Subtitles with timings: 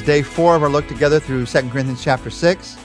[0.00, 2.76] is day four of our look together through 2 Corinthians chapter 6.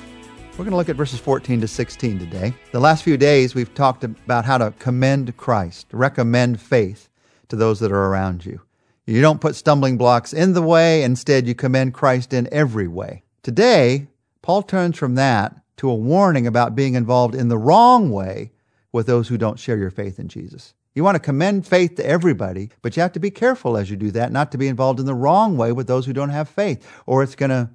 [0.52, 2.54] We're going to look at verses 14 to 16 today.
[2.72, 7.10] The last few days, we've talked about how to commend Christ, recommend faith
[7.50, 8.62] to those that are around you.
[9.06, 13.24] You don't put stumbling blocks in the way, instead, you commend Christ in every way.
[13.44, 14.08] Today,
[14.42, 18.52] Paul turns from that to a warning about being involved in the wrong way
[18.92, 20.74] with those who don't share your faith in Jesus.
[20.96, 23.98] You want to commend faith to everybody, but you have to be careful as you
[23.98, 26.48] do that, not to be involved in the wrong way with those who don't have
[26.48, 27.70] faith, or it's going to,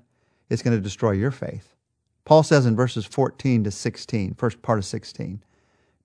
[0.49, 1.75] it's going to destroy your faith.
[2.25, 5.43] Paul says in verses 14 to 16, first part of 16,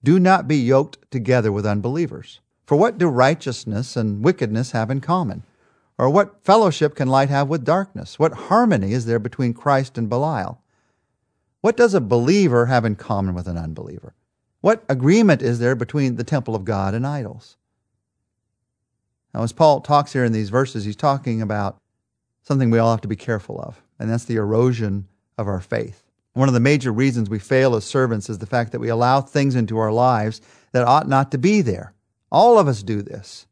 [0.04, 2.42] do not be yoked together with unbelievers.
[2.66, 5.44] For what do righteousness and wickedness have in common?
[5.98, 8.20] Or what fellowship can light have with darkness?
[8.20, 10.62] What harmony is there between Christ and Belial?
[11.62, 14.14] What does a believer have in common with an unbeliever?
[14.66, 17.56] What agreement is there between the temple of God and idols?
[19.32, 21.78] Now, as Paul talks here in these verses, he's talking about
[22.42, 26.02] something we all have to be careful of, and that's the erosion of our faith.
[26.34, 29.22] One of the major reasons we fail as servants is the fact that we allow
[29.22, 31.94] things into our lives that ought not to be there.
[32.32, 33.46] All of us do this.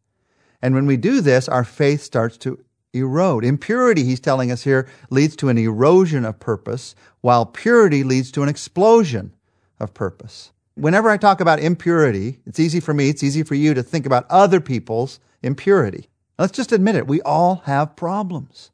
[0.63, 3.45] And when we do this, our faith starts to erode.
[3.45, 8.41] Impurity, he's telling us here, leads to an erosion of purpose, while purity leads to
[8.41, 9.35] an explosion
[9.79, 10.49] of purpose.
[10.75, 14.05] Whenever I talk about impurity, it's easy for me, it's easy for you to think
[14.05, 16.09] about other people's impurity.
[16.39, 17.07] Let's just admit it.
[17.07, 18.71] We all have problems.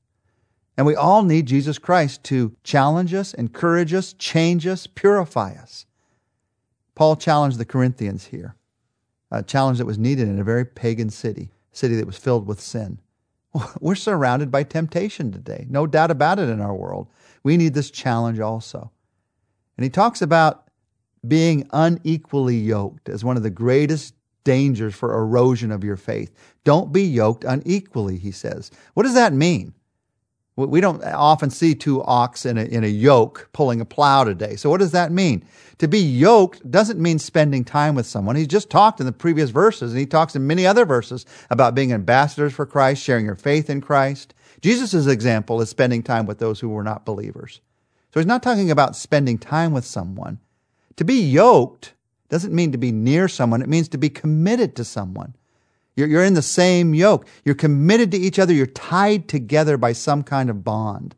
[0.77, 5.86] And we all need Jesus Christ to challenge us, encourage us, change us, purify us.
[6.95, 8.55] Paul challenged the Corinthians here,
[9.30, 12.47] a challenge that was needed in a very pagan city, a city that was filled
[12.47, 13.00] with sin.
[13.81, 17.09] We're surrounded by temptation today, no doubt about it in our world.
[17.44, 18.89] We need this challenge also.
[19.75, 20.69] And he talks about
[21.28, 26.31] being unequally yoked as one of the greatest dangers for erosion of your faith.
[26.64, 28.72] Don't be yoked unequally, he says.
[28.94, 29.73] What does that mean?
[30.55, 34.58] We don't often see two ox in a, in a yoke pulling a plow today.
[34.58, 35.45] So what does that mean?
[35.77, 38.36] To be yoked doesn't mean spending time with someone.
[38.36, 41.76] He's just talked in the previous verses, and he talks in many other verses about
[41.76, 44.33] being ambassadors for Christ, sharing your faith in Christ.
[44.61, 47.61] Jesus' example is spending time with those who were not believers.
[48.14, 50.39] So he's not talking about spending time with someone.
[50.99, 51.93] To be yoked
[52.27, 55.33] doesn't mean to be near someone, it means to be committed to someone.
[55.95, 57.26] You're, you're in the same yoke.
[57.45, 58.52] You're committed to each other.
[58.52, 61.15] You're tied together by some kind of bond.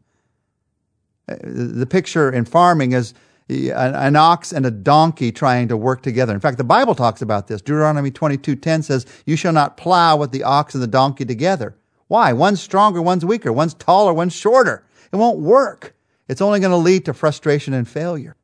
[1.27, 3.15] Uh, the picture in farming is
[3.49, 6.31] an ox and a donkey trying to work together.
[6.31, 7.59] In fact, the Bible talks about this.
[7.59, 11.75] Deuteronomy 22:10 says, "You shall not plow with the ox and the donkey together."
[12.07, 12.33] Why?
[12.33, 14.83] One's stronger, one's weaker, one's taller, one's shorter.
[15.11, 15.95] It won't work.
[16.29, 18.35] It's only going to lead to frustration and failure.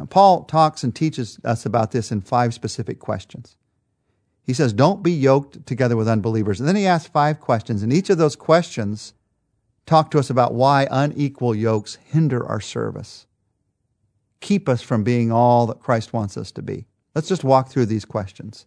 [0.00, 3.56] Now, Paul talks and teaches us about this in five specific questions.
[4.42, 6.58] He says, Don't be yoked together with unbelievers.
[6.58, 9.12] And then he asks five questions, and each of those questions
[9.84, 13.26] talk to us about why unequal yokes hinder our service,
[14.40, 16.86] keep us from being all that Christ wants us to be.
[17.14, 18.64] Let's just walk through these questions.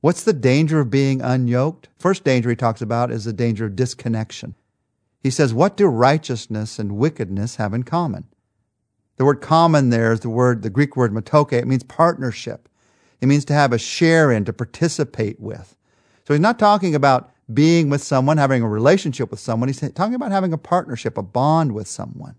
[0.00, 1.88] What's the danger of being unyoked?
[1.98, 4.54] First danger he talks about is the danger of disconnection.
[5.22, 8.28] He says, What do righteousness and wickedness have in common?
[9.16, 11.52] The word common there is the word, the Greek word metoke.
[11.52, 12.68] It means partnership.
[13.20, 15.76] It means to have a share in, to participate with.
[16.26, 19.68] So he's not talking about being with someone, having a relationship with someone.
[19.68, 22.34] He's talking about having a partnership, a bond with someone.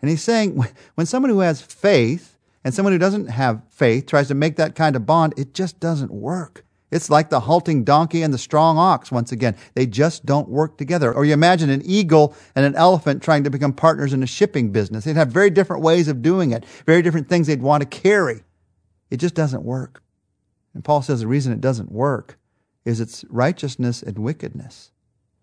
[0.00, 0.64] And he's saying
[0.94, 4.74] when someone who has faith and someone who doesn't have faith tries to make that
[4.74, 6.63] kind of bond, it just doesn't work.
[6.94, 9.56] It's like the halting donkey and the strong ox once again.
[9.74, 11.12] They just don't work together.
[11.12, 14.70] Or you imagine an eagle and an elephant trying to become partners in a shipping
[14.70, 15.02] business.
[15.02, 18.44] They'd have very different ways of doing it, very different things they'd want to carry.
[19.10, 20.04] It just doesn't work.
[20.72, 22.38] And Paul says the reason it doesn't work
[22.84, 24.92] is it's righteousness and wickedness.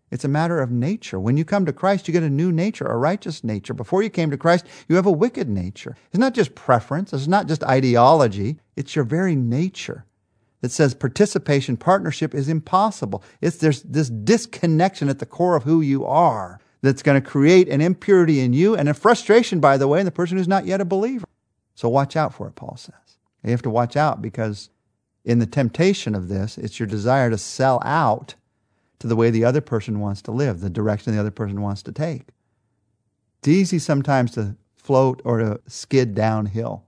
[0.10, 1.20] It's a matter of nature.
[1.20, 3.74] When you come to Christ, you get a new nature, a righteous nature.
[3.74, 5.98] Before you came to Christ, you have a wicked nature.
[6.12, 10.06] It's not just preference, it's not just ideology, it's your very nature
[10.61, 13.23] that says participation, partnership is impossible.
[13.41, 17.67] It's there's this disconnection at the core of who you are that's going to create
[17.67, 20.66] an impurity in you and a frustration, by the way, in the person who's not
[20.66, 21.25] yet a believer.
[21.75, 22.96] So watch out for it, Paul says.
[23.43, 24.69] You have to watch out because
[25.25, 28.35] in the temptation of this, it's your desire to sell out
[28.99, 31.81] to the way the other person wants to live, the direction the other person wants
[31.84, 32.28] to take.
[33.40, 36.85] It's easy sometimes to float or to skid downhill.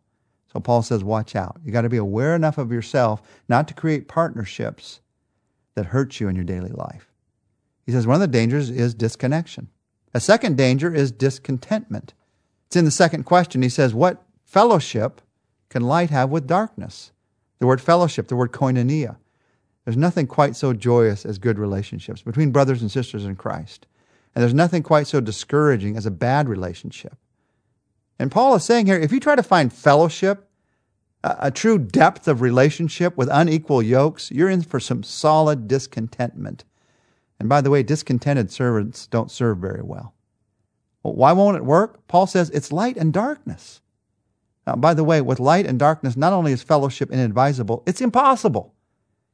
[0.53, 1.59] So Paul says, watch out.
[1.65, 5.01] You got to be aware enough of yourself not to create partnerships
[5.75, 7.11] that hurt you in your daily life.
[7.85, 9.69] He says one of the dangers is disconnection.
[10.13, 12.13] A second danger is discontentment.
[12.67, 13.61] It's in the second question.
[13.61, 15.21] He says, What fellowship
[15.69, 17.11] can light have with darkness?
[17.59, 19.17] The word fellowship, the word koinonia.
[19.85, 23.87] There's nothing quite so joyous as good relationships between brothers and sisters in Christ.
[24.35, 27.17] And there's nothing quite so discouraging as a bad relationship.
[28.23, 30.47] And Paul is saying here if you try to find fellowship,
[31.25, 36.63] a, a true depth of relationship with unequal yokes, you're in for some solid discontentment.
[37.37, 40.13] And by the way, discontented servants don't serve very well.
[41.03, 42.07] well why won't it work?
[42.07, 43.81] Paul says it's light and darkness.
[44.65, 48.73] Now, by the way, with light and darkness, not only is fellowship inadvisable, it's impossible.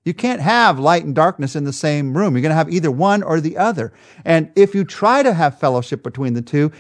[0.04, 2.34] You can't have light and darkness in the same room.
[2.34, 3.94] You're going to have either one or the other.
[4.26, 6.72] And if you try to have fellowship between the two,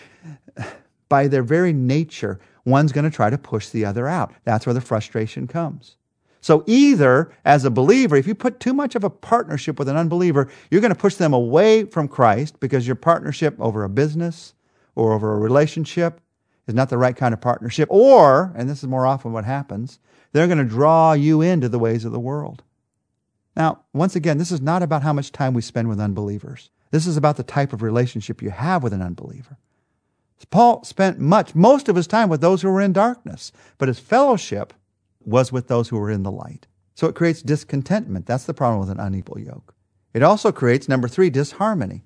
[1.09, 4.33] by their very nature, one's going to try to push the other out.
[4.44, 5.97] That's where the frustration comes.
[6.41, 9.97] So either as a believer, if you put too much of a partnership with an
[9.97, 14.53] unbeliever, you're going to push them away from Christ because your partnership over a business
[14.95, 16.21] or over a relationship
[16.67, 17.89] is not the right kind of partnership.
[17.91, 20.00] Or, and this is more often what happens,
[20.31, 22.63] they're going to draw you into the ways of the world.
[23.56, 26.69] Now, once again, this is not about how much time we spend with unbelievers.
[26.91, 29.57] This is about the type of relationship you have with an unbeliever.
[30.45, 34.00] Paul spent much, most of his time with those who were in darkness, but his
[34.00, 34.74] fellowship
[35.25, 36.68] was with those who were in the light.
[36.95, 38.25] So it creates discontentment.
[38.25, 39.74] That's the problem with an unequal yoke.
[40.13, 42.03] It also creates, number three, disharmony.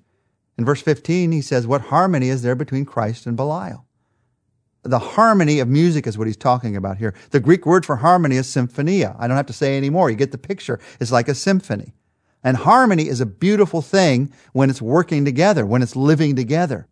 [0.56, 3.86] In verse 15, he says, What harmony is there between Christ and Belial?
[4.82, 7.14] The harmony of music is what he's talking about here.
[7.30, 9.16] The Greek word for harmony is symphonia.
[9.18, 10.10] I don't have to say any more.
[10.10, 10.78] You get the picture.
[11.00, 11.94] It's like a symphony.
[12.42, 16.86] And harmony is a beautiful thing when it's working together, when it's living together.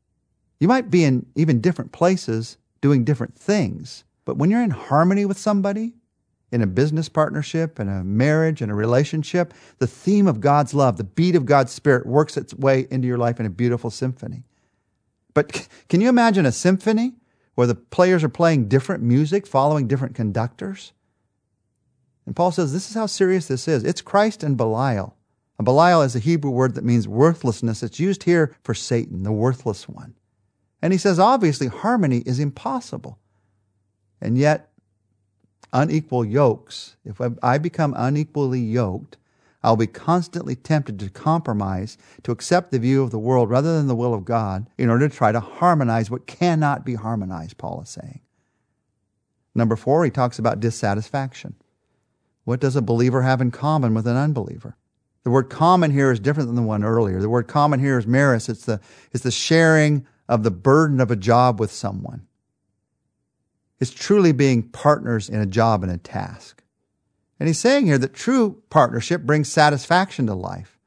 [0.63, 5.25] You might be in even different places doing different things, but when you're in harmony
[5.25, 5.95] with somebody,
[6.53, 10.99] in a business partnership, in a marriage, in a relationship, the theme of God's love,
[10.99, 14.45] the beat of God's Spirit works its way into your life in a beautiful symphony.
[15.35, 17.15] But can you imagine a symphony
[17.57, 20.93] where the players are playing different music, following different conductors?
[22.25, 23.83] And Paul says this is how serious this is.
[23.83, 25.17] It's Christ and Belial.
[25.59, 27.83] And Belial is a Hebrew word that means worthlessness.
[27.83, 30.15] It's used here for Satan, the worthless one.
[30.83, 33.19] And he says, obviously, harmony is impossible.
[34.21, 34.71] And yet,
[35.73, 39.17] unequal yokes, if I become unequally yoked,
[39.63, 43.87] I'll be constantly tempted to compromise, to accept the view of the world rather than
[43.87, 47.81] the will of God in order to try to harmonize what cannot be harmonized, Paul
[47.83, 48.21] is saying.
[49.55, 51.55] Number four, he talks about dissatisfaction.
[52.45, 54.77] What does a believer have in common with an unbeliever?
[55.23, 57.21] The word common here is different than the one earlier.
[57.21, 58.49] The word common here is meris.
[58.49, 58.81] It's the,
[59.13, 62.27] it's the sharing of the burden of a job with someone.
[63.79, 66.63] It's truly being partners in a job and a task.
[67.39, 70.79] And he's saying here that true partnership brings satisfaction to life.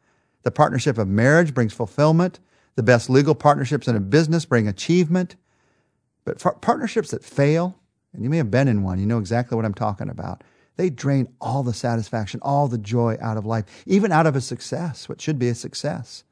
[0.42, 2.40] The partnership of marriage brings fulfillment.
[2.74, 5.36] The best legal partnerships in a business bring achievement.
[6.24, 7.78] But partnerships that fail,
[8.14, 10.44] and you may have been in one, you know exactly what I'm talking about.
[10.76, 14.42] They drain all the satisfaction, all the joy out of life, even out of a
[14.42, 16.24] success, what should be a success.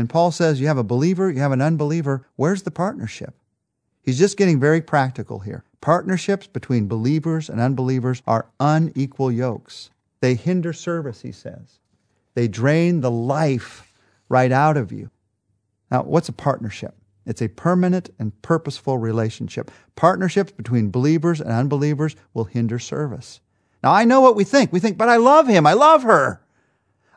[0.00, 2.26] And Paul says you have a believer, you have an unbeliever.
[2.36, 3.34] Where's the partnership?
[4.02, 5.62] He's just getting very practical here.
[5.82, 9.90] Partnerships between believers and unbelievers are unequal yokes.
[10.20, 11.80] They hinder service, he says.
[12.32, 13.92] They drain the life
[14.30, 15.10] right out of you.
[15.90, 16.94] Now, what's a partnership?
[17.26, 19.70] It's a permanent and purposeful relationship.
[19.96, 23.42] Partnerships between believers and unbelievers will hinder service.
[23.82, 24.72] Now, I know what we think.
[24.72, 25.66] We think, but I love him.
[25.66, 26.40] I love her.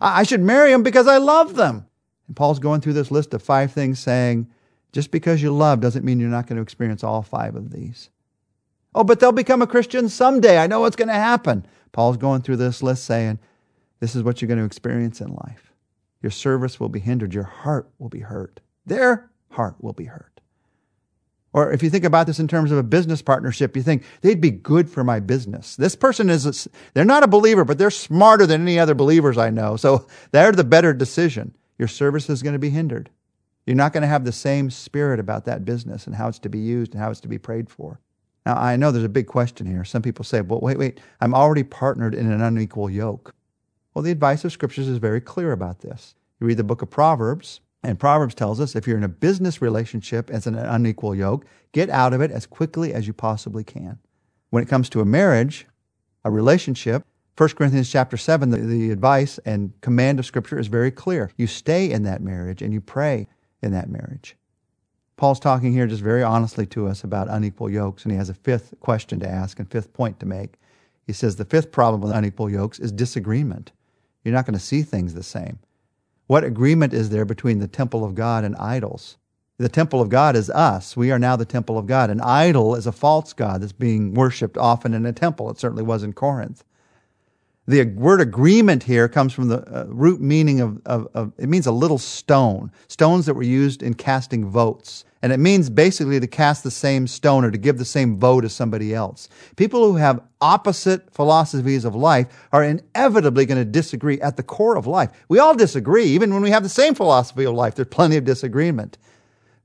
[0.01, 1.85] I should marry him because I love them.
[2.35, 4.47] Paul's going through this list of five things saying,
[4.91, 8.09] just because you love doesn't mean you're not going to experience all five of these.
[8.95, 10.57] Oh, but they'll become a Christian someday.
[10.57, 11.65] I know what's going to happen.
[11.91, 13.39] Paul's going through this list saying,
[13.99, 15.73] this is what you're going to experience in life.
[16.21, 17.33] Your service will be hindered.
[17.33, 18.59] Your heart will be hurt.
[18.85, 20.41] Their heart will be hurt.
[21.53, 24.41] Or if you think about this in terms of a business partnership, you think they'd
[24.41, 25.75] be good for my business.
[25.75, 29.37] This person is, a, they're not a believer, but they're smarter than any other believers
[29.37, 29.75] I know.
[29.75, 33.09] So they're the better decision your service is going to be hindered.
[33.65, 36.47] You're not going to have the same spirit about that business and how it's to
[36.47, 37.99] be used and how it's to be prayed for.
[38.45, 39.83] Now, I know there's a big question here.
[39.83, 43.35] Some people say, well, wait, wait, I'm already partnered in an unequal yoke.
[43.93, 46.15] Well, the advice of scriptures is very clear about this.
[46.39, 49.61] You read the book of Proverbs, and Proverbs tells us if you're in a business
[49.61, 53.99] relationship as an unequal yoke, get out of it as quickly as you possibly can.
[54.51, 55.67] When it comes to a marriage,
[56.23, 57.03] a relationship,
[57.35, 61.31] 1 Corinthians chapter 7, the, the, advice and command of Scripture is very clear.
[61.35, 63.27] You stay in that marriage and you pray
[63.63, 64.35] in that marriage.
[65.17, 68.35] Paul's talking here just very honestly to us about unequal yokes, and he has a
[68.35, 70.59] fifth question to ask and fifth point to make.
[71.07, 73.71] He says the fifth problem with unequal yokes is disagreement.
[74.23, 75.57] You're not going to see things the same.
[76.27, 79.17] What agreement is there between the temple of God and idols?
[79.57, 80.95] The temple of God is us.
[80.95, 82.09] We are now the temple of God.
[82.11, 85.49] An idol is a false God that's being worshiped often in a temple.
[85.49, 86.63] It certainly was in Corinth.
[87.65, 91.65] The word agreement here comes from the uh, root meaning of, of, of, it means
[91.65, 95.05] a little stone, stones that were used in casting votes.
[95.22, 98.43] And it means basically to cast the same stone or to give the same vote
[98.43, 99.29] as somebody else.
[99.55, 104.75] People who have opposite philosophies of life are inevitably going to disagree at the core
[104.75, 105.12] of life.
[105.29, 108.25] We all disagree, even when we have the same philosophy of life, there's plenty of
[108.25, 108.98] disagreement.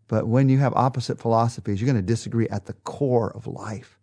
[0.07, 3.98] But when you have opposite philosophies, you're going to disagree at the core of life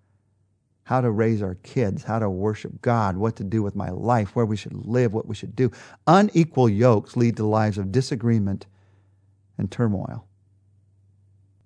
[0.85, 4.35] how to raise our kids, how to worship God, what to do with my life,
[4.35, 5.71] where we should live, what we should do.
[6.05, 8.67] Unequal yokes lead to lives of disagreement
[9.57, 10.27] and turmoil.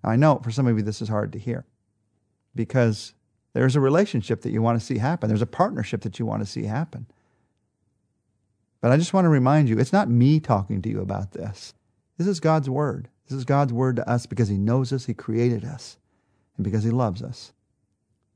[0.06, 1.66] I know for some of you this is hard to hear
[2.56, 3.14] because
[3.52, 6.42] there's a relationship that you want to see happen, there's a partnership that you want
[6.42, 7.06] to see happen.
[8.80, 11.74] But I just want to remind you it's not me talking to you about this.
[12.18, 13.10] This is God's word.
[13.28, 15.98] This is God's word to us because He knows us, He created us,
[16.56, 17.52] and because He loves us.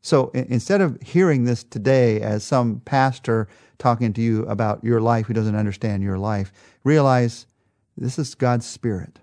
[0.03, 3.47] So instead of hearing this today as some pastor
[3.79, 6.51] talking to you about your life who doesn't understand your life,
[6.83, 7.47] realize
[7.95, 9.19] this is God's Spirit.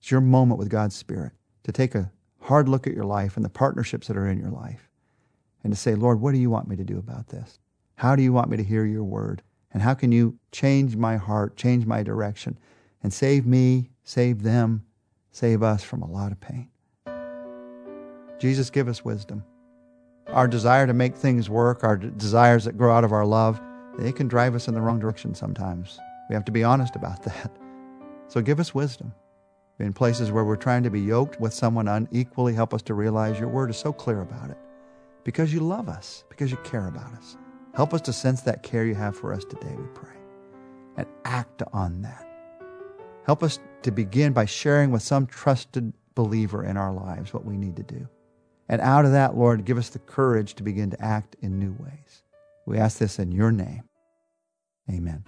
[0.00, 1.32] It's your moment with God's Spirit
[1.62, 2.10] to take a
[2.40, 4.90] hard look at your life and the partnerships that are in your life
[5.62, 7.60] and to say, Lord, what do you want me to do about this?
[7.94, 9.42] How do you want me to hear your word?
[9.72, 12.58] And how can you change my heart, change my direction,
[13.04, 14.84] and save me, save them,
[15.30, 16.70] save us from a lot of pain?
[18.40, 19.44] Jesus, give us wisdom.
[20.30, 23.60] Our desire to make things work, our desires that grow out of our love,
[23.98, 25.98] they can drive us in the wrong direction sometimes.
[26.28, 27.50] We have to be honest about that.
[28.28, 29.14] So give us wisdom.
[29.78, 33.38] In places where we're trying to be yoked with someone unequally, help us to realize
[33.38, 34.58] your word is so clear about it.
[35.24, 37.36] Because you love us, because you care about us.
[37.74, 40.16] Help us to sense that care you have for us today, we pray,
[40.96, 42.26] and act on that.
[43.24, 47.56] Help us to begin by sharing with some trusted believer in our lives what we
[47.56, 48.08] need to do.
[48.68, 51.74] And out of that, Lord, give us the courage to begin to act in new
[51.78, 52.22] ways.
[52.66, 53.84] We ask this in your name.
[54.90, 55.24] Amen.